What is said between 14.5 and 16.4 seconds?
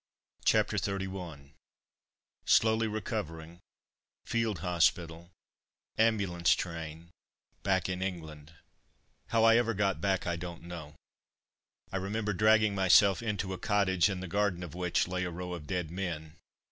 of which lay a row of dead men.